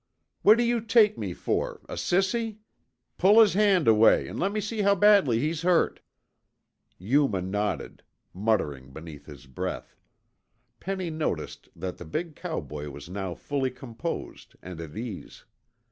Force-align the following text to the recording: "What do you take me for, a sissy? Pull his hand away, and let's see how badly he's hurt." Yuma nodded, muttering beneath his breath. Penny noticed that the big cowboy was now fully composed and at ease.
"What 0.41 0.57
do 0.57 0.63
you 0.63 0.81
take 0.81 1.15
me 1.19 1.31
for, 1.31 1.81
a 1.87 1.93
sissy? 1.93 2.57
Pull 3.19 3.39
his 3.39 3.53
hand 3.53 3.87
away, 3.87 4.27
and 4.27 4.39
let's 4.39 4.65
see 4.65 4.81
how 4.81 4.95
badly 4.95 5.37
he's 5.37 5.61
hurt." 5.61 5.99
Yuma 6.97 7.39
nodded, 7.39 8.01
muttering 8.33 8.91
beneath 8.93 9.27
his 9.27 9.45
breath. 9.45 9.95
Penny 10.79 11.11
noticed 11.11 11.69
that 11.75 11.99
the 11.99 12.05
big 12.05 12.35
cowboy 12.35 12.89
was 12.89 13.09
now 13.09 13.35
fully 13.35 13.69
composed 13.69 14.55
and 14.63 14.81
at 14.81 14.97
ease. 14.97 15.45